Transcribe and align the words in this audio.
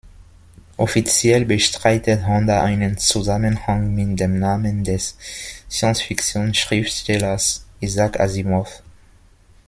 Offiziell 0.77 1.45
bestreitet 1.45 2.25
Honda 2.25 2.63
einen 2.63 2.97
Zusammenhang 2.97 3.93
mit 3.93 4.19
dem 4.19 4.39
Namen 4.39 4.83
des 4.83 5.15
Science-Fiction-Schriftstellers 5.69 7.67
Isaac 7.81 8.19
Asimov. 8.19 8.81